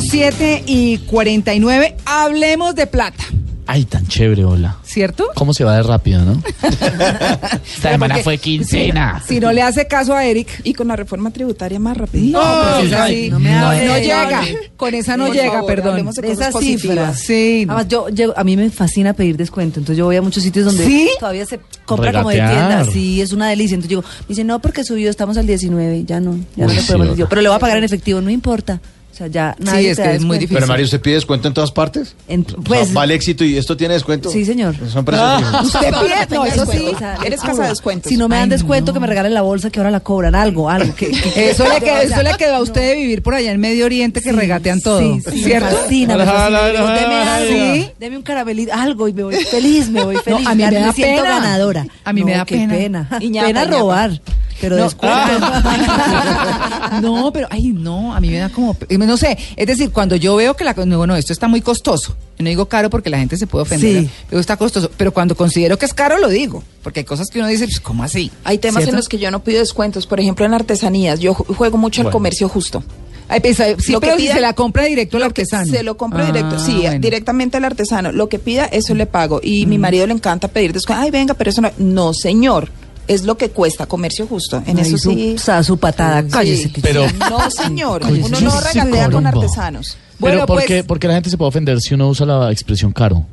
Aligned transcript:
7 0.00 0.64
y 0.66 0.98
49. 0.98 1.96
Hablemos 2.04 2.74
de 2.74 2.86
plata. 2.86 3.24
Ay, 3.66 3.84
tan 3.84 4.04
chévere, 4.08 4.44
hola. 4.44 4.78
¿Cierto? 4.82 5.28
¿Cómo 5.36 5.54
se 5.54 5.62
va 5.62 5.76
de 5.76 5.84
rápido, 5.84 6.24
no? 6.24 6.42
Esta 6.62 7.92
semana 7.92 8.14
porque- 8.14 8.24
fue 8.24 8.38
quincena. 8.38 9.22
Si 9.24 9.38
no 9.38 9.52
le 9.52 9.62
hace 9.62 9.86
caso 9.86 10.12
a 10.12 10.24
Eric. 10.24 10.48
Y 10.64 10.74
con 10.74 10.88
la 10.88 10.96
reforma 10.96 11.30
tributaria 11.30 11.78
más 11.78 11.96
rapidito. 11.96 12.40
No, 12.42 12.80
pues 12.80 12.90
sí. 13.08 13.28
no 13.30 13.38
me 13.38 13.52
no, 13.52 13.70
de- 13.70 14.00
llega. 14.00 14.42
Con 14.76 14.92
esa 14.94 15.16
no 15.16 15.26
Por 15.26 15.36
llega, 15.36 15.52
favor, 15.52 15.66
perdón. 15.66 15.96
de 15.98 16.04
cosas 16.04 16.24
Esas 16.24 16.58
cifras. 16.58 17.20
Sí. 17.20 17.62
no. 17.64 17.74
Además, 17.76 18.10
yo, 18.12 18.36
a 18.36 18.42
mí 18.42 18.56
me 18.56 18.70
fascina 18.70 19.12
pedir 19.12 19.36
descuento. 19.36 19.78
Entonces 19.78 19.98
yo 19.98 20.06
voy 20.06 20.16
a 20.16 20.22
muchos 20.22 20.42
sitios 20.42 20.64
donde 20.64 20.84
¿Sí? 20.84 21.08
todavía 21.20 21.46
se 21.46 21.60
compra 21.84 22.12
como 22.12 22.30
de 22.30 22.36
tienda. 22.38 22.84
Sí, 22.86 23.20
es 23.20 23.32
una 23.32 23.50
delicia. 23.50 23.76
Entonces 23.76 23.90
digo, 23.90 24.02
me 24.02 24.26
dice, 24.30 24.42
no, 24.42 24.60
porque 24.60 24.82
subió, 24.82 25.08
estamos 25.08 25.36
al 25.36 25.46
19. 25.46 26.04
Ya 26.06 26.18
no, 26.18 26.36
ya 26.56 26.66
Uy, 26.66 26.74
no 26.74 26.80
le 26.80 26.82
podemos. 26.82 27.16
Yo, 27.16 27.28
pero 27.28 27.40
le 27.40 27.48
voy 27.48 27.56
a 27.56 27.60
pagar 27.60 27.78
en 27.78 27.84
efectivo, 27.84 28.20
no 28.20 28.30
importa. 28.30 28.80
O 29.12 29.16
sea, 29.20 29.26
ya 29.26 29.54
nadie 29.58 29.90
es 29.90 29.96
te 29.98 30.02
que 30.04 30.08
da 30.08 30.14
es 30.14 30.24
muy 30.24 30.38
difícil. 30.38 30.56
Pero 30.56 30.66
Mario, 30.66 30.84
¿usted 30.86 31.00
pide 31.00 31.14
descuento 31.14 31.46
en 31.48 31.52
todas 31.54 31.72
partes? 31.72 32.14
En- 32.28 32.42
O 32.42 32.44
sea, 32.50 32.58
pues, 32.64 32.96
¿Va 32.96 33.02
al 33.02 33.10
éxito 33.10 33.44
y 33.44 33.58
esto 33.58 33.76
tiene 33.76 33.94
descuento? 33.94 34.30
Sí, 34.30 34.44
señor. 34.46 34.74
Son 34.88 35.04
precios 35.04 35.38
fijos. 35.42 35.64
Usted 35.66 35.88
pide, 36.00 36.34
no, 36.36 36.46
eso 36.46 36.64
sí. 36.66 36.84
o 36.94 36.98
sea, 36.98 37.18
Eres 37.24 37.40
casa 37.40 37.62
de 37.64 37.68
descuentos. 37.68 38.08
Si 38.08 38.16
no 38.16 38.28
me 38.28 38.36
dan 38.36 38.44
Ay, 38.44 38.50
descuento, 38.50 38.92
no. 38.92 38.94
que 38.94 39.00
me 39.00 39.06
regalen 39.06 39.34
la 39.34 39.42
bolsa 39.42 39.68
que 39.68 39.78
ahora 39.80 39.90
la 39.90 40.00
cobran. 40.00 40.34
Algo, 40.34 40.70
algo. 40.70 40.94
Que, 40.94 41.10
que- 41.10 41.50
Eso 41.50 41.64
le, 41.68 41.80
quedó, 41.84 41.96
eso 41.98 42.22
le 42.22 42.34
quedó 42.38 42.54
a 42.56 42.60
usted 42.60 42.80
de 42.80 42.94
vivir 42.96 43.22
por 43.22 43.34
allá 43.34 43.50
en 43.52 43.60
Medio 43.60 43.84
Oriente 43.84 44.20
que 44.22 44.30
Sí, 44.30 44.36
regatean 44.36 44.80
todo. 44.80 45.00
Sí, 45.00 45.20
sí, 45.30 45.44
¿Cierto? 45.44 45.76
Fascina, 45.76 46.16
me 46.16 46.24
fascina. 46.24 47.90
deme 47.98 48.16
un 48.16 48.22
caramelito, 48.22 48.72
algo 48.72 49.08
y 49.08 49.12
me 49.12 49.24
voy 49.24 49.34
feliz, 49.44 49.88
me 49.90 50.04
voy 50.04 50.16
feliz. 50.18 50.46
a 50.46 50.54
mí 50.54 50.62
me 50.64 50.70
da 50.72 50.92
siento 50.92 51.22
pena. 51.22 51.34
ganadora. 51.40 51.86
A 52.04 52.12
mí 52.12 52.24
me 52.24 52.32
No, 52.32 52.38
da 52.38 52.44
pena. 52.44 53.08
pena. 53.18 53.64
Robar, 53.66 54.20
pero 54.60 54.76
No. 54.76 54.84
descuento. 54.84 55.16
no, 57.02 57.32
pero 57.32 57.46
ay, 57.50 57.68
no, 57.68 58.14
a 58.14 58.20
mí 58.20 58.28
me 58.30 58.38
da 58.38 58.48
como, 58.48 58.76
no 58.90 59.16
sé, 59.16 59.38
es 59.56 59.66
decir, 59.66 59.90
cuando 59.90 60.16
yo 60.16 60.36
veo 60.36 60.54
que 60.54 60.64
la, 60.64 60.74
no, 60.74 60.98
bueno, 60.98 61.16
esto 61.16 61.32
está 61.32 61.48
muy 61.48 61.60
costoso. 61.60 62.14
No 62.38 62.48
digo 62.48 62.66
caro 62.66 62.88
porque 62.90 63.10
la 63.10 63.18
gente 63.18 63.36
se 63.36 63.46
puede 63.46 63.62
ofender, 63.62 64.02
Sí. 64.04 64.10
pero 64.28 64.40
está 64.40 64.56
costoso, 64.56 64.90
pero 64.96 65.12
cuando 65.12 65.36
considero 65.36 65.78
que 65.78 65.84
es 65.86 65.92
caro 65.94 66.18
lo 66.18 66.28
digo, 66.28 66.62
porque 66.82 67.00
hay 67.00 67.04
cosas 67.04 67.28
que 67.28 67.38
uno 67.38 67.48
dice, 67.48 67.64
pues, 67.66 67.80
¿cómo 67.80 68.02
así? 68.02 68.30
Hay 68.44 68.58
temas 68.58 68.76
¿Cierto? 68.82 68.90
en 68.90 68.96
los 68.96 69.08
que 69.08 69.18
yo 69.18 69.30
no 69.30 69.42
pido 69.44 69.58
descuentos. 69.60 70.06
Por 70.06 70.20
ejemplo, 70.20 70.46
en 70.46 70.54
artesanías. 70.54 71.20
Yo 71.20 71.34
ju- 71.34 71.54
juego 71.54 71.76
mucho 71.76 72.00
al 72.00 72.04
Bueno. 72.06 72.12
comercio 72.14 72.48
justo. 72.48 72.82
Ay, 73.28 73.40
pues, 73.40 73.58
sí, 73.78 73.92
Lo 73.92 74.00
que 74.00 74.06
pero 74.08 74.18
si 74.18 74.24
pida- 74.24 74.34
se 74.34 74.40
la 74.40 74.54
compra 74.54 74.84
directo 74.84 75.18
al 75.18 75.22
artesano. 75.24 75.70
Se 75.70 75.82
lo 75.82 75.96
compro 75.96 76.22
Ah, 76.22 76.26
directo, 76.26 76.58
sí, 76.58 76.78
bueno. 76.80 76.98
directamente 76.98 77.58
al 77.58 77.64
artesano. 77.64 78.10
Lo 78.10 78.28
que 78.28 78.38
pida, 78.38 78.64
eso 78.64 78.94
le 78.94 79.06
pago. 79.06 79.40
Y 79.42 79.66
mi 79.66 79.76
marido 79.78 80.06
le 80.06 80.14
encanta 80.14 80.48
pedir 80.48 80.72
descuento. 80.72 81.02
Ay, 81.04 81.10
venga, 81.10 81.34
pero 81.34 81.50
eso 81.50 81.60
no. 81.60 81.70
No, 81.78 82.12
señor. 82.14 82.70
Es 83.10 83.24
lo 83.24 83.36
que 83.36 83.50
cuesta 83.50 83.86
comercio 83.86 84.26
justo. 84.26 84.62
En 84.66 84.76
Ay, 84.78 84.82
eso 84.86 84.96
su, 84.98 85.10
sí. 85.12 85.34
o 85.36 85.38
sea, 85.38 85.62
su 85.64 85.76
patada, 85.78 86.22
Sí. 86.22 86.28
cállese. 86.30 86.70
Pero- 86.80 87.06
No, 87.30 87.50
señor. 87.50 88.02
Cállese. 88.02 88.26
Uno 88.28 88.40
no 88.40 88.50
Sí, 88.52 88.68
regatea 88.72 89.10
con 89.10 89.26
artesanos. 89.26 89.96
Bueno, 90.18 90.36
Pero 90.36 90.46
¿por, 90.46 90.56
pues- 90.56 90.66
qué, 90.66 90.84
por 90.84 90.98
qué 91.00 91.08
la 91.08 91.14
gente 91.14 91.28
se 91.30 91.36
puede 91.36 91.48
ofender 91.48 91.80
si 91.80 91.94
uno 91.94 92.08
usa 92.08 92.24
la 92.26 92.52
expresión 92.52 92.92
caro? 92.92 93.26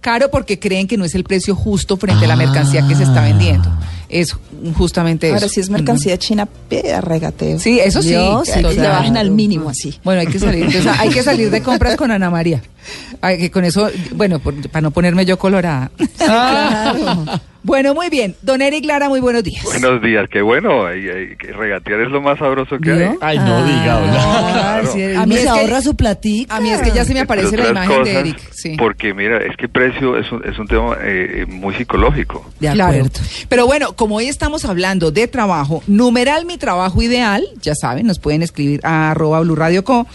Caro 0.00 0.30
porque 0.30 0.60
creen 0.60 0.86
que 0.86 0.96
no 0.96 1.04
es 1.04 1.16
el 1.16 1.24
precio 1.24 1.56
justo 1.56 1.96
frente 1.96 2.24
a 2.26 2.28
la 2.28 2.34
Ah. 2.34 2.36
mercancía 2.36 2.86
que 2.86 2.94
se 2.94 3.02
está 3.02 3.22
vendiendo. 3.22 3.68
Es 4.08 4.36
justamente 4.76 5.26
Ahora, 5.32 5.38
eso. 5.46 5.48
si 5.48 5.58
es 5.60 5.68
mercancía 5.70 6.16
china, 6.16 6.46
pida 6.68 7.00
regateo. 7.00 7.58
Sí, 7.58 7.80
eso 7.80 8.02
sí. 8.02 8.10
Dios, 8.10 8.46
sí, 8.46 8.62
Que 8.62 8.74
le 8.74 8.86
bajen 8.88 9.16
al 9.16 9.32
mínimo 9.32 9.68
así. 9.70 9.98
Bueno, 10.04 10.20
hay 10.20 10.28
que 10.28 10.38
salir, 10.38 10.66
entonces, 10.66 10.92
hay 11.00 11.08
que 11.08 11.24
salir 11.24 11.50
de 11.50 11.60
compras 11.62 11.96
con 11.96 12.12
Ana 12.12 12.30
María. 12.30 12.62
Ay, 13.20 13.38
que 13.38 13.50
con 13.50 13.64
eso, 13.64 13.88
bueno, 14.12 14.38
por- 14.38 14.54
para 14.70 14.82
no 14.82 14.90
ponerme 14.90 15.24
yo 15.24 15.38
colorada. 15.38 15.90
Bueno, 17.62 17.94
muy 17.94 18.08
bien. 18.10 18.36
Don 18.42 18.62
Eric 18.62 18.84
Lara, 18.84 19.08
muy 19.08 19.18
buenos 19.18 19.42
días. 19.42 19.64
Buenos 19.64 20.00
días, 20.00 20.28
qué 20.30 20.40
bueno. 20.40 20.86
ay, 20.86 21.08
ay, 21.08 21.36
que 21.36 21.52
regatear 21.52 22.00
es 22.02 22.10
lo 22.10 22.20
más 22.20 22.38
sabroso 22.38 22.78
que 22.78 22.92
hay. 22.92 23.10
Ay, 23.20 23.38
no 23.40 23.66
diga. 23.66 23.98
Ah, 24.04 24.52
Claro. 24.52 24.92
sí, 24.92 25.02
A 25.16 25.26
mí 25.26 25.34
es 25.34 25.40
se 25.40 25.46
que- 25.46 25.50
ahorra 25.50 25.80
su 25.82 25.96
platica. 25.96 26.54
A 26.56 26.60
mí 26.60 26.70
es 26.70 26.80
que 26.80 26.92
ya 26.92 27.04
se 27.04 27.12
me 27.12 27.20
aparece 27.20 27.56
la 27.56 27.70
imagen 27.70 28.04
de 28.04 28.12
Eric. 28.20 28.38
Sí. 28.52 28.76
Porque 28.78 29.12
mira, 29.14 29.38
es 29.38 29.56
que 29.56 29.68
precio 29.68 30.16
es 30.16 30.30
un, 30.30 30.44
es 30.48 30.56
un 30.60 30.68
tema 30.68 30.96
eh, 31.02 31.44
muy 31.48 31.74
psicológico. 31.74 32.48
De 32.60 32.70
Claro. 32.70 32.98
acuerdo. 32.98 33.20
Pero 33.48 33.66
bueno, 33.66 33.96
como 33.96 34.14
hoy 34.16 34.28
estamos 34.28 34.64
hablando 34.64 35.10
de 35.10 35.26
trabajo, 35.26 35.82
numeral 35.88 36.46
mi 36.46 36.58
trabajo 36.58 37.02
ideal, 37.02 37.44
ya 37.62 37.74
saben, 37.74 38.06
nos 38.06 38.20
pueden 38.20 38.42
escribir 38.42 38.78
a 38.84 39.10
arroba 39.10 39.40
Blue 39.40 39.56
Radio 39.56 39.82
Co. 39.82 40.06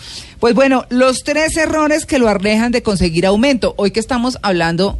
Pues 0.42 0.56
bueno, 0.56 0.86
los 0.90 1.24
tres 1.24 1.56
errores 1.56 2.08
que 2.08 2.18
lo 2.18 2.28
alejan 2.28 2.72
de 2.72 2.82
conseguir 2.82 3.28
aumento. 3.28 3.76
Hoy 3.78 3.92
que 3.92 4.00
estamos 4.00 4.40
hablando 4.42 4.98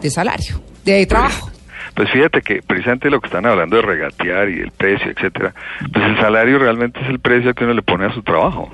de 0.00 0.10
salario, 0.10 0.62
de 0.84 1.04
trabajo. 1.06 1.50
Pues 1.96 2.08
fíjate 2.12 2.40
que 2.40 2.62
precisamente 2.62 3.10
lo 3.10 3.20
que 3.20 3.26
están 3.26 3.46
hablando 3.46 3.74
de 3.74 3.82
regatear 3.82 4.48
y 4.48 4.60
el 4.60 4.70
precio, 4.70 5.10
etcétera, 5.10 5.52
pues 5.92 6.04
el 6.04 6.16
salario 6.20 6.60
realmente 6.60 7.00
es 7.00 7.08
el 7.08 7.18
precio 7.18 7.52
que 7.52 7.64
uno 7.64 7.74
le 7.74 7.82
pone 7.82 8.06
a 8.06 8.14
su 8.14 8.22
trabajo. 8.22 8.70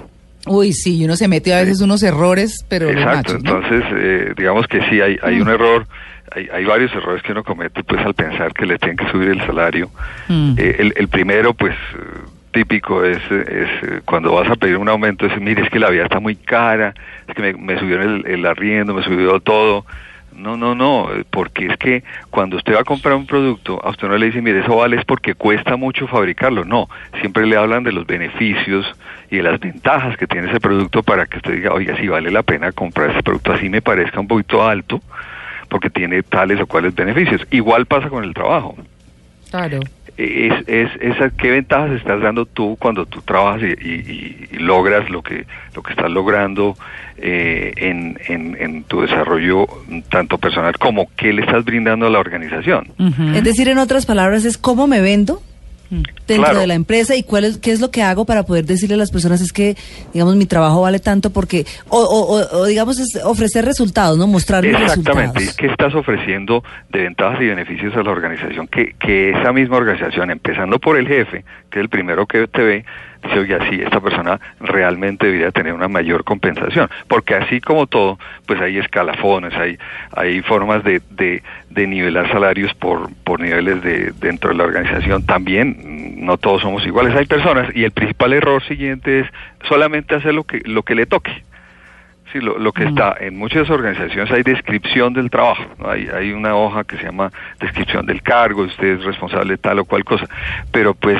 Uy, 0.46 0.74
sí, 0.74 0.98
y 0.98 1.06
uno 1.06 1.16
se 1.16 1.28
mete 1.28 1.54
a 1.54 1.60
veces 1.62 1.80
unos 1.80 2.02
errores, 2.02 2.62
pero 2.68 2.90
Exacto, 2.90 3.32
machos, 3.32 3.42
¿no? 3.42 3.56
entonces 3.56 3.84
eh, 3.96 4.34
digamos 4.36 4.66
que 4.66 4.82
sí, 4.90 5.00
hay, 5.00 5.16
hay 5.22 5.40
un 5.40 5.48
error, 5.48 5.86
hay, 6.30 6.46
hay 6.52 6.64
varios 6.66 6.92
errores 6.92 7.22
que 7.22 7.32
uno 7.32 7.42
comete 7.42 7.82
pues 7.82 8.04
al 8.04 8.12
pensar 8.12 8.52
que 8.52 8.66
le 8.66 8.76
tienen 8.78 8.98
que 8.98 9.10
subir 9.10 9.28
el 9.30 9.40
salario. 9.46 9.90
Mm. 10.28 10.56
Eh, 10.58 10.76
el, 10.78 10.92
el 10.94 11.08
primero 11.08 11.54
pues 11.54 11.74
típico 12.56 13.04
es, 13.04 13.20
es 13.30 14.02
cuando 14.06 14.32
vas 14.32 14.50
a 14.50 14.56
pedir 14.56 14.78
un 14.78 14.88
aumento, 14.88 15.26
es 15.26 15.38
mire, 15.38 15.62
es 15.62 15.68
que 15.68 15.78
la 15.78 15.90
vida 15.90 16.04
está 16.04 16.20
muy 16.20 16.36
cara, 16.36 16.94
es 17.28 17.34
que 17.34 17.42
me, 17.42 17.52
me 17.52 17.78
subieron 17.78 18.24
el, 18.24 18.26
el 18.26 18.46
arriendo, 18.46 18.94
me 18.94 19.02
subió 19.02 19.40
todo. 19.40 19.84
No, 20.34 20.56
no, 20.56 20.74
no, 20.74 21.08
porque 21.30 21.66
es 21.66 21.76
que 21.76 22.02
cuando 22.30 22.56
usted 22.56 22.74
va 22.74 22.80
a 22.80 22.84
comprar 22.84 23.14
un 23.14 23.26
producto, 23.26 23.78
a 23.84 23.90
usted 23.90 24.08
no 24.08 24.16
le 24.16 24.26
dice, 24.26 24.40
mire, 24.40 24.60
eso 24.60 24.76
vale 24.76 24.96
es 24.96 25.04
porque 25.04 25.34
cuesta 25.34 25.76
mucho 25.76 26.06
fabricarlo. 26.06 26.64
No, 26.64 26.88
siempre 27.20 27.46
le 27.46 27.56
hablan 27.56 27.84
de 27.84 27.92
los 27.92 28.06
beneficios 28.06 28.86
y 29.30 29.36
de 29.36 29.42
las 29.42 29.60
ventajas 29.60 30.16
que 30.16 30.26
tiene 30.26 30.48
ese 30.48 30.60
producto 30.60 31.02
para 31.02 31.26
que 31.26 31.38
usted 31.38 31.52
diga, 31.52 31.74
oiga, 31.74 31.94
si 31.98 32.08
vale 32.08 32.30
la 32.30 32.42
pena 32.42 32.72
comprar 32.72 33.10
ese 33.10 33.22
producto, 33.22 33.52
así 33.52 33.68
me 33.68 33.82
parezca 33.82 34.18
un 34.18 34.28
poquito 34.28 34.66
alto, 34.66 35.02
porque 35.68 35.90
tiene 35.90 36.22
tales 36.22 36.58
o 36.60 36.66
cuales 36.66 36.94
beneficios. 36.94 37.46
Igual 37.50 37.84
pasa 37.84 38.08
con 38.08 38.24
el 38.24 38.32
trabajo. 38.32 38.76
Claro. 39.50 39.80
Es, 40.18 40.52
es, 40.66 40.90
esa, 41.00 41.28
¿Qué 41.30 41.50
ventajas 41.50 41.90
estás 41.92 42.22
dando 42.22 42.46
tú 42.46 42.76
cuando 42.78 43.04
tú 43.04 43.20
trabajas 43.22 43.62
y, 43.62 43.66
y- 43.86 44.48
y 44.52 44.58
logras 44.58 45.10
lo 45.10 45.22
que, 45.22 45.44
lo 45.74 45.82
que 45.82 45.92
estás 45.92 46.10
logrando 46.10 46.74
eh, 47.18 47.72
en, 47.76 48.18
en, 48.28 48.56
en 48.58 48.84
tu 48.84 49.02
desarrollo 49.02 49.66
tanto 50.10 50.38
personal 50.38 50.78
como 50.78 51.08
qué 51.16 51.32
le 51.34 51.42
estás 51.42 51.64
brindando 51.64 52.06
a 52.06 52.10
la 52.10 52.18
organización? 52.18 52.88
Es 53.34 53.44
decir, 53.44 53.68
en 53.68 53.76
otras 53.78 54.06
palabras, 54.06 54.44
es 54.46 54.56
cómo 54.56 54.86
me 54.86 55.00
vendo 55.02 55.42
dentro 55.90 56.44
Claro. 56.44 56.58
de 56.60 56.66
la 56.66 56.74
empresa 56.74 57.14
y 57.16 57.22
cuál 57.22 57.44
es, 57.44 57.58
qué 57.58 57.70
es 57.72 57.80
lo 57.80 57.90
que 57.90 58.02
hago 58.02 58.24
para 58.24 58.42
poder 58.44 58.64
decirle 58.64 58.94
a 58.94 58.98
las 58.98 59.10
personas 59.10 59.40
es 59.40 59.52
que, 59.52 59.76
digamos, 60.12 60.36
mi 60.36 60.46
trabajo 60.46 60.80
vale 60.82 60.98
tanto 60.98 61.30
porque, 61.30 61.64
o, 61.88 61.98
o, 61.98 62.36
o- 62.40 62.58
o, 62.60 62.64
digamos, 62.66 62.98
es 62.98 63.18
ofrecer 63.24 63.64
resultados, 63.64 64.18
¿no? 64.18 64.26
Mostrar 64.26 64.62
mis 64.64 64.72
Exactamente, 64.72 65.38
resultados. 65.40 65.56
¿qué 65.56 65.66
estás 65.66 65.94
ofreciendo 65.94 66.64
de 66.90 67.02
ventajas 67.02 67.40
y 67.40 67.46
beneficios 67.46 67.94
a 67.96 68.02
la 68.02 68.10
organización? 68.10 68.66
Que, 68.68 68.94
que 68.98 69.30
esa 69.30 69.52
misma 69.52 69.76
organización, 69.76 70.30
empezando 70.30 70.78
por 70.78 70.96
el 70.98 71.06
jefe, 71.06 71.44
que 71.70 71.78
es 71.78 71.82
el 71.82 71.88
primero 71.88 72.26
que 72.26 72.46
te 72.48 72.62
ve, 72.62 72.84
dice, 73.26 73.40
oye, 73.40 73.58
sí, 73.70 73.80
esta 73.82 74.00
persona 74.00 74.40
realmente 74.60 75.26
debería 75.26 75.50
tener 75.50 75.72
una 75.72 75.88
mayor 75.88 76.24
compensación. 76.24 76.88
Porque 77.08 77.34
así 77.34 77.60
como 77.60 77.86
todo, 77.86 78.18
pues 78.46 78.60
hay 78.60 78.78
escalafones, 78.78 79.54
hay, 79.54 79.78
hay 80.12 80.42
formas 80.42 80.84
de, 80.84 81.00
de, 81.10 81.42
de 81.70 81.86
nivelar 81.86 82.30
salarios 82.30 82.74
por, 82.74 83.10
por 83.24 83.40
niveles 83.40 83.82
de, 83.82 84.12
dentro 84.20 84.50
de 84.50 84.56
la 84.56 84.64
organización. 84.64 85.24
También 85.26 85.76
mm, 86.18 86.24
no 86.24 86.36
todos 86.38 86.62
somos 86.62 86.86
iguales, 86.86 87.14
hay 87.14 87.26
personas, 87.26 87.74
y 87.74 87.84
el 87.84 87.90
principal 87.90 88.32
error 88.32 88.62
siguiente 88.64 89.20
es 89.20 89.26
solamente 89.68 90.14
hacer 90.14 90.34
lo 90.34 90.44
que, 90.44 90.60
lo 90.64 90.82
que 90.82 90.94
le 90.94 91.06
toque. 91.06 91.42
Lo, 92.40 92.58
lo 92.58 92.72
que 92.72 92.84
está 92.84 93.16
en 93.20 93.36
muchas 93.36 93.68
organizaciones 93.70 94.30
hay 94.32 94.42
descripción 94.42 95.12
del 95.12 95.30
trabajo. 95.30 95.64
¿no? 95.78 95.90
Hay, 95.90 96.08
hay 96.08 96.32
una 96.32 96.54
hoja 96.54 96.84
que 96.84 96.96
se 96.96 97.04
llama 97.04 97.32
descripción 97.60 98.06
del 98.06 98.22
cargo, 98.22 98.62
usted 98.62 98.98
es 98.98 99.04
responsable 99.04 99.54
de 99.54 99.58
tal 99.58 99.78
o 99.78 99.84
cual 99.84 100.04
cosa, 100.04 100.26
pero 100.70 100.94
pues 100.94 101.18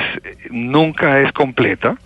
nunca 0.49 1.19
es 1.21 1.31
completa 1.31 1.97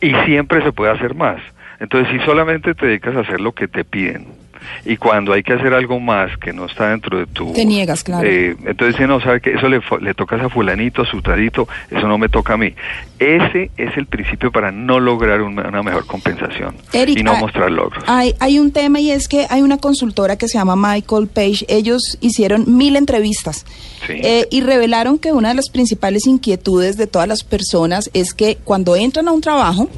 y 0.00 0.14
siempre 0.26 0.62
se 0.62 0.72
puede 0.72 0.92
hacer 0.92 1.14
más. 1.14 1.40
Entonces, 1.80 2.12
si 2.12 2.24
solamente 2.24 2.74
te 2.74 2.86
dedicas 2.86 3.16
a 3.16 3.20
hacer 3.20 3.40
lo 3.40 3.52
que 3.52 3.68
te 3.68 3.84
piden 3.84 4.43
y 4.84 4.96
cuando 4.96 5.32
hay 5.32 5.42
que 5.42 5.52
hacer 5.54 5.72
algo 5.74 6.00
más 6.00 6.36
que 6.38 6.52
no 6.52 6.66
está 6.66 6.90
dentro 6.90 7.18
de 7.18 7.26
tu... 7.26 7.52
Te 7.52 7.64
niegas, 7.64 8.04
claro. 8.04 8.26
eh, 8.26 8.56
entonces, 8.66 8.96
si 8.96 9.06
no 9.06 9.20
sabe 9.20 9.40
que 9.40 9.54
eso 9.54 9.68
le, 9.68 9.80
le 10.00 10.14
tocas 10.14 10.40
a 10.42 10.48
fulanito, 10.48 11.02
a 11.02 11.06
sutradito, 11.06 11.68
eso 11.90 12.06
no 12.08 12.18
me 12.18 12.28
toca 12.28 12.54
a 12.54 12.56
mí. 12.56 12.74
Ese 13.18 13.70
es 13.76 13.96
el 13.96 14.06
principio 14.06 14.50
para 14.52 14.70
no 14.72 15.00
lograr 15.00 15.40
una, 15.42 15.68
una 15.68 15.82
mejor 15.82 16.06
compensación 16.06 16.74
Eric, 16.92 17.18
y 17.18 17.22
no 17.22 17.32
ah, 17.32 17.38
mostrar 17.40 17.70
logros. 17.70 18.04
Hay, 18.06 18.34
hay 18.40 18.58
un 18.58 18.70
tema 18.72 19.00
y 19.00 19.10
es 19.10 19.28
que 19.28 19.46
hay 19.48 19.62
una 19.62 19.78
consultora 19.78 20.36
que 20.36 20.48
se 20.48 20.58
llama 20.58 20.76
Michael 20.76 21.28
Page. 21.28 21.64
Ellos 21.68 22.18
hicieron 22.20 22.76
mil 22.76 22.96
entrevistas 22.96 23.64
Sí. 24.06 24.12
eh, 24.22 24.46
y 24.50 24.60
revelaron 24.60 25.18
que 25.18 25.32
una 25.32 25.48
de 25.48 25.54
las 25.54 25.70
principales 25.70 26.26
inquietudes 26.26 26.98
de 26.98 27.06
todas 27.06 27.26
las 27.26 27.42
personas 27.42 28.10
es 28.12 28.34
que 28.34 28.58
cuando 28.62 28.96
entran 28.96 29.28
a 29.28 29.32
un 29.32 29.40
trabajo, 29.40 29.88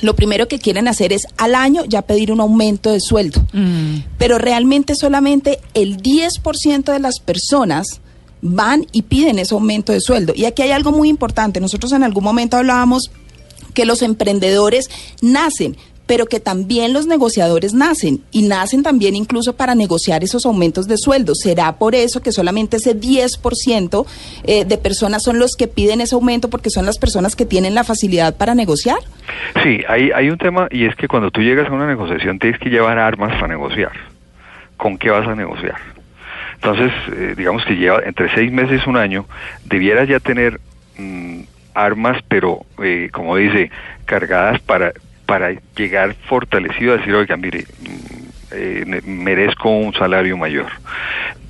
lo 0.00 0.14
primero 0.14 0.48
que 0.48 0.58
quieren 0.58 0.88
hacer 0.88 1.12
es 1.12 1.26
al 1.36 1.54
año 1.54 1.84
ya 1.86 2.00
pedir 2.02 2.32
un 2.32 2.40
aumento 2.40 2.90
de 2.90 3.00
sueldo. 3.00 3.42
Mm. 3.52 3.96
Pero 4.18 4.38
realmente 4.38 4.94
solamente 4.94 5.60
el 5.74 6.00
10% 6.02 6.92
de 6.92 6.98
las 6.98 7.18
personas 7.20 8.00
van 8.40 8.86
y 8.92 9.02
piden 9.02 9.38
ese 9.38 9.54
aumento 9.54 9.92
de 9.92 10.00
sueldo. 10.00 10.32
Y 10.36 10.44
aquí 10.44 10.62
hay 10.62 10.72
algo 10.72 10.92
muy 10.92 11.08
importante. 11.08 11.60
Nosotros 11.60 11.92
en 11.92 12.02
algún 12.02 12.24
momento 12.24 12.56
hablábamos 12.56 13.10
que 13.74 13.86
los 13.86 14.02
emprendedores 14.02 14.90
nacen 15.22 15.76
pero 16.06 16.26
que 16.26 16.40
también 16.40 16.92
los 16.92 17.06
negociadores 17.06 17.74
nacen 17.74 18.22
y 18.30 18.42
nacen 18.42 18.82
también 18.82 19.14
incluso 19.14 19.56
para 19.56 19.74
negociar 19.74 20.24
esos 20.24 20.46
aumentos 20.46 20.88
de 20.88 20.98
sueldo. 20.98 21.34
¿Será 21.34 21.72
por 21.76 21.94
eso 21.94 22.20
que 22.22 22.32
solamente 22.32 22.76
ese 22.76 22.98
10% 22.98 24.06
eh, 24.44 24.64
de 24.64 24.78
personas 24.78 25.22
son 25.22 25.38
los 25.38 25.54
que 25.56 25.68
piden 25.68 26.00
ese 26.00 26.14
aumento 26.14 26.50
porque 26.50 26.70
son 26.70 26.86
las 26.86 26.98
personas 26.98 27.36
que 27.36 27.46
tienen 27.46 27.74
la 27.74 27.84
facilidad 27.84 28.36
para 28.36 28.54
negociar? 28.54 28.98
Sí, 29.62 29.80
hay, 29.88 30.10
hay 30.10 30.30
un 30.30 30.38
tema 30.38 30.68
y 30.70 30.86
es 30.86 30.94
que 30.96 31.08
cuando 31.08 31.30
tú 31.30 31.40
llegas 31.40 31.68
a 31.68 31.72
una 31.72 31.86
negociación 31.86 32.38
tienes 32.38 32.58
que 32.58 32.70
llevar 32.70 32.98
armas 32.98 33.32
para 33.34 33.48
negociar. 33.48 33.92
¿Con 34.76 34.98
qué 34.98 35.10
vas 35.10 35.28
a 35.28 35.34
negociar? 35.34 35.76
Entonces, 36.54 36.92
eh, 37.16 37.34
digamos 37.36 37.64
que 37.64 37.74
lleva 37.74 38.00
entre 38.04 38.32
seis 38.34 38.52
meses 38.52 38.82
y 38.84 38.88
un 38.88 38.96
año, 38.96 39.26
debieras 39.64 40.08
ya 40.08 40.20
tener 40.20 40.60
mm, 40.96 41.40
armas, 41.74 42.22
pero 42.28 42.64
eh, 42.82 43.10
como 43.12 43.36
dice, 43.36 43.70
cargadas 44.04 44.60
para, 44.60 44.92
para 45.32 45.54
llegar 45.74 46.14
fortalecido 46.28 46.92
a 46.92 46.98
decir, 46.98 47.14
oiga, 47.14 47.38
mire, 47.38 47.60
mm, 47.80 47.94
eh, 48.50 48.84
me- 48.86 49.00
merezco 49.00 49.70
un 49.70 49.94
salario 49.94 50.36
mayor. 50.36 50.66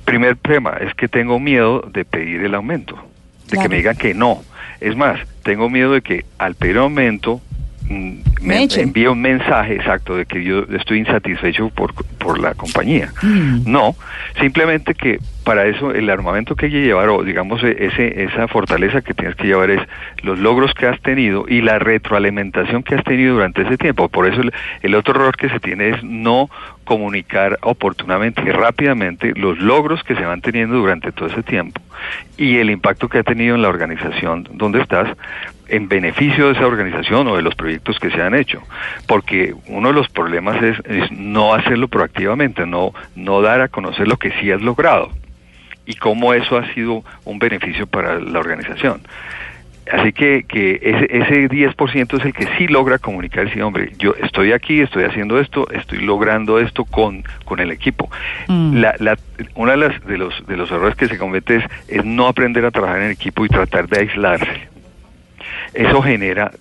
Primer 0.05 0.37
tema 0.37 0.77
es 0.79 0.93
que 0.93 1.09
tengo 1.09 1.37
miedo 1.37 1.81
de 1.91 2.05
pedir 2.05 2.45
el 2.45 2.55
aumento, 2.55 2.95
de 3.49 3.57
que 3.57 3.67
me 3.67 3.75
digan 3.75 3.97
que 3.97 4.13
no. 4.13 4.41
Es 4.79 4.95
más, 4.95 5.19
tengo 5.43 5.69
miedo 5.69 5.91
de 5.91 6.01
que 6.01 6.23
al 6.37 6.55
pedir 6.55 6.77
aumento 6.77 7.41
Me 8.43 8.67
me 8.93 9.09
un 9.09 9.21
mensaje 9.21 9.75
exacto 9.75 10.15
de 10.15 10.25
que 10.25 10.43
yo 10.43 10.65
estoy 10.75 10.99
insatisfecho 10.99 11.69
por, 11.69 11.93
por 12.17 12.39
la 12.39 12.53
compañía. 12.53 13.11
Mm. 13.21 13.71
No, 13.71 13.95
simplemente 14.39 14.93
que 14.93 15.19
para 15.43 15.65
eso 15.65 15.91
el 15.91 16.09
armamento 16.09 16.55
que 16.55 16.67
hay 16.67 16.71
que 16.71 16.81
llevar, 16.81 17.09
o 17.09 17.23
digamos 17.23 17.63
e- 17.63 17.85
ese, 17.85 18.23
esa 18.23 18.47
fortaleza 18.47 19.01
que 19.01 19.13
tienes 19.13 19.35
que 19.35 19.47
llevar 19.47 19.69
es 19.69 19.81
los 20.23 20.39
logros 20.39 20.73
que 20.73 20.87
has 20.87 21.01
tenido 21.01 21.45
y 21.47 21.61
la 21.61 21.79
retroalimentación 21.79 22.83
que 22.83 22.95
has 22.95 23.03
tenido 23.03 23.35
durante 23.35 23.63
ese 23.63 23.77
tiempo. 23.77 24.09
Por 24.09 24.27
eso 24.27 24.41
el, 24.41 24.53
el 24.81 24.95
otro 24.95 25.15
error 25.15 25.35
que 25.35 25.49
se 25.49 25.59
tiene 25.59 25.89
es 25.89 26.03
no 26.03 26.49
comunicar 26.83 27.59
oportunamente 27.61 28.41
y 28.45 28.51
rápidamente 28.51 29.33
los 29.35 29.57
logros 29.59 30.03
que 30.03 30.15
se 30.15 30.25
van 30.25 30.41
teniendo 30.41 30.75
durante 30.75 31.11
todo 31.11 31.27
ese 31.29 31.43
tiempo 31.43 31.81
y 32.37 32.57
el 32.57 32.69
impacto 32.69 33.07
que 33.07 33.19
ha 33.19 33.23
tenido 33.23 33.55
en 33.55 33.61
la 33.61 33.69
organización 33.69 34.47
donde 34.51 34.81
estás 34.81 35.07
en 35.67 35.87
beneficio 35.87 36.47
de 36.47 36.53
esa 36.53 36.67
organización 36.67 37.27
o 37.27 37.35
de 37.35 37.41
los 37.41 37.55
proyectos 37.55 37.99
que 37.99 38.11
se 38.11 38.21
han 38.21 38.35
hecho. 38.35 38.61
Porque 39.07 39.53
uno 39.67 39.89
de 39.89 39.93
los 39.93 40.09
problemas 40.09 40.61
es, 40.61 40.77
es 40.85 41.11
no 41.11 41.53
hacerlo 41.53 41.87
proactivamente, 41.87 42.65
no, 42.65 42.93
no 43.15 43.41
dar 43.41 43.61
a 43.61 43.67
conocer 43.67 44.07
lo 44.07 44.17
que 44.17 44.31
sí 44.39 44.51
has 44.51 44.61
logrado 44.61 45.11
y 45.85 45.95
cómo 45.95 46.33
eso 46.33 46.57
ha 46.57 46.73
sido 46.73 47.03
un 47.25 47.39
beneficio 47.39 47.87
para 47.87 48.19
la 48.19 48.39
organización. 48.39 49.01
Así 49.91 50.13
que, 50.13 50.45
que 50.47 50.79
ese, 50.81 51.17
ese 51.17 51.49
10% 51.49 52.17
es 52.17 52.25
el 52.25 52.33
que 52.33 52.47
sí 52.57 52.67
logra 52.67 52.99
comunicar, 52.99 53.47
hombre, 53.61 53.91
yo 53.99 54.15
estoy 54.21 54.53
aquí, 54.53 54.79
estoy 54.79 55.03
haciendo 55.03 55.39
esto, 55.39 55.69
estoy 55.71 55.99
logrando 55.99 56.59
esto 56.59 56.85
con, 56.85 57.23
con 57.43 57.59
el 57.59 57.69
equipo. 57.69 58.09
Mm. 58.47 58.77
La, 58.77 58.95
la, 58.99 59.17
una 59.55 59.71
de, 59.71 59.77
las, 59.77 60.05
de, 60.05 60.17
los, 60.17 60.47
de 60.47 60.55
los 60.55 60.71
errores 60.71 60.95
que 60.95 61.07
se 61.07 61.17
comete 61.17 61.57
es, 61.57 61.65
es 61.89 62.05
no 62.05 62.27
aprender 62.27 62.63
a 62.63 62.71
trabajar 62.71 63.01
en 63.01 63.11
equipo 63.11 63.43
y 63.43 63.49
tratar 63.49 63.89
de 63.89 63.99
aislarse. 63.99 64.72
Eso 65.73 66.01
genera 66.01 66.51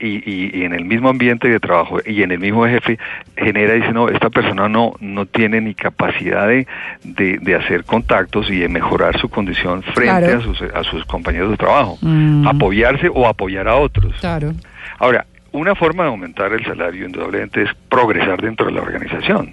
y, 0.00 0.18
y, 0.30 0.50
y 0.60 0.62
en 0.64 0.74
el 0.74 0.84
mismo 0.84 1.08
ambiente 1.08 1.48
de 1.48 1.58
trabajo 1.58 1.98
y 2.06 2.22
en 2.22 2.30
el 2.30 2.38
mismo 2.38 2.64
jefe 2.66 2.98
genera 3.36 3.74
dice 3.74 3.92
no 3.92 4.08
esta 4.08 4.30
persona 4.30 4.68
no 4.68 4.92
no 5.00 5.26
tiene 5.26 5.60
ni 5.60 5.74
capacidad 5.74 6.46
de, 6.46 6.68
de, 7.02 7.38
de 7.40 7.54
hacer 7.56 7.82
contactos 7.82 8.48
y 8.48 8.60
de 8.60 8.68
mejorar 8.68 9.18
su 9.18 9.28
condición 9.28 9.82
frente 9.82 10.28
Claro. 10.28 10.38
a 10.38 10.40
sus 10.40 10.62
a 10.62 10.84
sus 10.84 11.04
compañeros 11.04 11.50
de 11.50 11.56
trabajo 11.56 11.98
Mm. 12.00 12.46
apoyarse 12.46 13.08
o 13.12 13.26
apoyar 13.26 13.66
a 13.66 13.74
otros 13.74 14.14
Claro. 14.20 14.52
ahora 15.00 15.26
una 15.50 15.74
forma 15.74 16.04
de 16.04 16.10
aumentar 16.10 16.52
el 16.52 16.64
salario 16.64 17.04
indudablemente 17.04 17.62
es 17.64 17.70
progresar 17.88 18.40
dentro 18.40 18.66
de 18.66 18.72
la 18.72 18.82
organización 18.82 19.52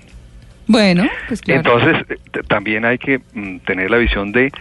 Bueno, 0.67 1.07
pues 1.27 1.41
claro. 1.41 1.61
entonces, 1.61 2.19
también 2.47 2.85
hay 2.85 2.99
que 2.99 3.19
mm, 3.33 3.57
tener 3.65 3.89
la 3.89 3.97
visión 3.97 4.31
de 4.31 4.51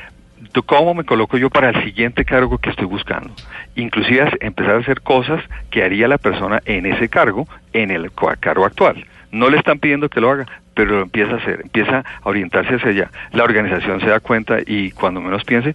cómo 0.67 0.95
me 0.95 1.05
coloco 1.05 1.37
yo 1.39 1.51
para 1.51 1.71
el 1.71 1.85
siguiente 1.85 2.25
cargo 2.25 2.59
que 2.59 2.71
estoy 2.71 2.87
buscando. 2.87 3.31
Inclusive 3.77 4.31
empezar 4.41 4.77
a 4.77 4.79
hacer 4.79 5.01
cosas 5.01 5.43
que 5.71 5.83
haría 5.83 6.09
la 6.09 6.19
persona 6.19 6.61
en 6.65 6.87
ese 6.87 7.09
cargo, 7.09 7.47
en 7.73 7.91
el 7.91 8.11
cargo 8.41 8.65
actual. 8.65 9.05
No 9.33 9.51
le 9.51 9.59
están 9.59 9.79
pidiendo 9.81 10.09
que 10.09 10.21
lo 10.21 10.31
haga, 10.31 10.47
pero 10.75 10.93
lo 10.97 11.03
empieza 11.03 11.35
a 11.35 11.37
hacer, 11.39 11.61
empieza 11.65 11.99
a 11.99 12.29
orientarse 12.29 12.75
hacia 12.75 12.91
allá. 12.91 13.11
La 13.33 13.45
organización 13.45 14.01
se 14.01 14.07
da 14.07 14.21
cuenta 14.21 14.59
y 14.65 14.91
cuando 14.93 15.21
menos 15.21 15.45
piense, 15.45 15.75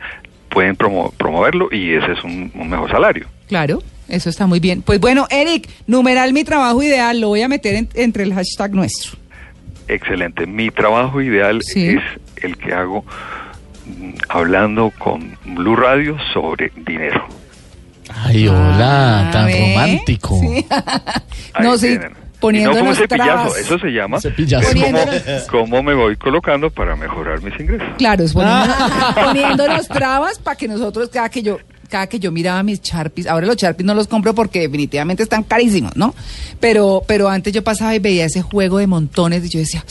pueden 0.50 0.77
promo- 0.77 1.13
promoverlo 1.18 1.68
y 1.71 1.94
ese 1.94 2.13
es 2.13 2.24
un, 2.24 2.51
un 2.56 2.69
mejor 2.69 2.89
salario. 2.89 3.27
Claro, 3.48 3.83
eso 4.07 4.30
está 4.30 4.48
muy 4.48 4.60
bien. 4.60 4.81
Pues 4.81 5.00
bueno, 5.00 5.27
Eric, 5.30 5.68
numeral 5.88 6.31
mi 6.33 6.44
trabajo 6.44 6.81
ideal, 6.81 7.19
lo 7.19 7.27
voy 7.30 7.42
a 7.42 7.48
meter 7.50 7.75
en- 7.75 7.89
entre 7.95 8.24
el 8.24 8.33
hashtag 8.33 8.71
nuestro. 8.74 9.18
Excelente. 9.88 10.45
Mi 10.45 10.69
trabajo 10.69 11.21
ideal 11.21 11.62
Sí. 11.63 11.88
es 11.89 12.01
el 12.44 12.57
que 12.57 12.74
hago 12.74 13.04
hablando 14.28 14.92
con 14.98 15.38
Blue 15.46 15.76
Radio 15.76 16.18
sobre 16.34 16.72
dinero. 16.86 17.28
Ay, 18.26 18.48
hola, 18.48 19.28
Ah, 19.28 19.32
tan 19.32 19.52
romántico. 19.52 20.40
Sí. 20.40 20.66
No, 21.62 21.78
sí, 21.78 21.88
tienen. 21.90 22.14
poniéndonos 22.40 22.76
y 22.76 22.80
no 22.80 22.80
como 22.80 22.90
un 22.92 22.96
cepillazo, 22.96 23.34
trabas. 23.34 23.58
eso 23.58 23.80
se 23.80 23.88
llama. 23.88 24.22
Cepillazo. 24.22 24.70
Es 24.72 25.44
como, 25.44 25.64
cómo 25.66 25.84
me 25.84 25.94
voy 25.94 26.16
colocando 26.16 26.70
para 26.70 26.96
mejorar 26.96 27.42
mis 27.42 27.60
ingresos. 27.60 27.88
Claro, 27.98 28.24
es 28.24 28.34
poniéndonos, 28.34 29.14
poniéndonos 29.26 29.88
trabas 29.88 30.40
para 30.40 30.56
que 30.56 30.68
nosotros, 30.68 31.10
cada 31.10 31.30
que 31.30 31.42
yo 31.44 31.60
cada 31.90 32.06
que 32.08 32.20
yo 32.20 32.32
miraba 32.32 32.62
mis 32.62 32.82
Sharpies, 32.84 33.26
ahora 33.26 33.48
los 33.48 33.56
Sharpies 33.58 33.84
no 33.86 33.96
los 33.96 34.08
compro 34.08 34.36
porque 34.36 34.60
definitivamente 34.62 35.24
están 35.24 35.42
carísimos, 35.44 35.96
¿no? 35.96 36.14
Pero, 36.60 37.02
pero 37.08 37.28
antes 37.30 37.52
yo 37.52 37.64
pasaba 37.64 37.96
y 37.96 38.00
veía 38.00 38.26
ese 38.26 38.44
juego 38.44 38.78
de 38.78 38.86
montones 38.86 39.44
y 39.46 39.50
yo 39.50 39.60
decía, 39.60 39.84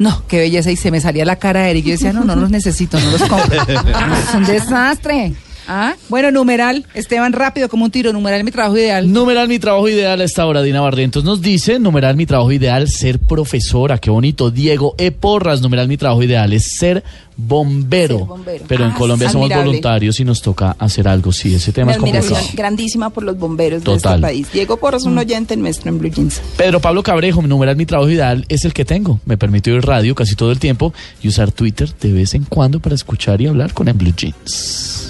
no, 0.00 0.22
qué 0.28 0.38
belleza, 0.38 0.70
y 0.70 0.76
se 0.76 0.90
me 0.90 0.98
salía 0.98 1.26
la 1.26 1.36
cara 1.36 1.60
de 1.60 1.72
Eric. 1.72 1.84
Yo 1.84 1.92
decía, 1.92 2.14
no, 2.14 2.24
no 2.24 2.34
los 2.34 2.48
necesito, 2.50 2.98
no 2.98 3.10
los 3.10 3.22
compro. 3.24 3.62
es 3.68 4.34
un 4.34 4.44
desastre. 4.46 5.34
¿Ah? 5.72 5.94
Bueno, 6.08 6.32
numeral, 6.32 6.84
Esteban, 6.94 7.32
rápido 7.32 7.68
como 7.68 7.84
un 7.84 7.92
tiro, 7.92 8.12
numeral 8.12 8.42
mi 8.42 8.50
trabajo 8.50 8.76
ideal. 8.76 9.12
Numeral 9.12 9.46
mi 9.46 9.60
trabajo 9.60 9.88
ideal 9.88 10.20
a 10.20 10.24
esta 10.24 10.44
hora, 10.44 10.62
Dina 10.62 10.80
Barrientos 10.80 11.22
nos 11.22 11.40
dice, 11.40 11.78
numeral 11.78 12.16
mi 12.16 12.26
trabajo 12.26 12.50
ideal, 12.50 12.88
ser 12.88 13.20
profesora, 13.20 13.98
qué 13.98 14.10
bonito. 14.10 14.50
Diego 14.50 14.96
E. 14.98 15.12
Porras, 15.12 15.60
numeral 15.62 15.86
mi 15.86 15.96
trabajo 15.96 16.24
ideal 16.24 16.52
es 16.52 16.72
ser 16.76 17.04
bombero. 17.36 18.18
Ser 18.18 18.26
bombero. 18.26 18.64
Pero 18.66 18.84
en 18.84 18.90
Ah, 18.90 18.94
Colombia 18.98 19.30
somos 19.30 19.44
admirable. 19.46 19.66
voluntarios 19.68 20.18
y 20.18 20.24
nos 20.24 20.42
toca 20.42 20.74
hacer 20.76 21.06
algo, 21.06 21.30
sí, 21.30 21.54
ese 21.54 21.70
tema 21.70 21.84
Una 21.86 21.92
es 21.92 21.98
complicado. 21.98 22.26
admiración 22.26 22.56
grandísima 22.56 23.10
por 23.10 23.22
los 23.22 23.38
bomberos 23.38 23.84
de 23.84 23.94
este 23.94 24.18
país. 24.18 24.48
Diego 24.52 24.76
Porras, 24.76 25.04
un 25.04 25.16
oyente 25.18 25.56
nuestro 25.56 25.88
en 25.90 25.98
Blue 26.00 26.10
Jeans. 26.10 26.40
Pedro 26.56 26.80
Pablo 26.80 27.04
Cabrejo, 27.04 27.42
mi 27.42 27.48
numeral 27.48 27.76
mi 27.76 27.86
trabajo 27.86 28.10
ideal 28.10 28.44
es 28.48 28.64
el 28.64 28.72
que 28.72 28.84
tengo. 28.84 29.20
Me 29.24 29.38
permite 29.38 29.70
oír 29.72 29.84
radio 29.86 30.16
casi 30.16 30.34
todo 30.34 30.50
el 30.50 30.58
tiempo 30.58 30.92
y 31.22 31.28
usar 31.28 31.52
Twitter 31.52 31.88
de 32.00 32.12
vez 32.12 32.34
en 32.34 32.42
cuando 32.42 32.80
para 32.80 32.96
escuchar 32.96 33.40
y 33.40 33.46
hablar 33.46 33.72
con 33.72 33.86
el 33.86 33.94
Blue 33.94 34.12
Jeans. 34.16 35.09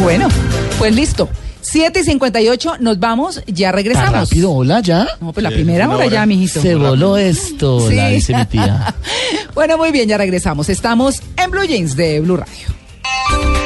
Bueno, 0.00 0.28
pues 0.78 0.94
listo. 0.94 1.28
7 1.60 2.00
y 2.00 2.04
58, 2.04 2.76
nos 2.80 2.98
vamos, 2.98 3.42
ya 3.46 3.68
¿Tan 3.68 3.76
regresamos. 3.76 4.12
rápido? 4.30 4.52
¿Hola 4.52 4.80
ya? 4.80 5.06
No, 5.20 5.32
pues 5.32 5.42
la 5.42 5.50
primera 5.50 5.88
hora 5.90 6.06
ya, 6.06 6.24
mijito. 6.24 6.62
Se 6.62 6.74
voló 6.76 7.16
esto, 7.18 7.86
Sí. 7.88 7.94
la 7.96 8.08
dice 8.08 8.34
mi 8.34 8.44
tía. 8.46 8.94
Bueno, 9.54 9.76
muy 9.76 9.90
bien, 9.90 10.08
ya 10.08 10.16
regresamos. 10.16 10.68
Estamos 10.68 11.20
en 11.36 11.50
Blue 11.50 11.64
Jeans 11.64 11.96
de 11.96 12.20
Blue 12.20 12.36
Radio. 12.36 13.57